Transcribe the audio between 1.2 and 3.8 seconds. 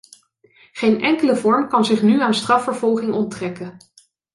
vorm kan zich nu aan strafvervolging onttrekken.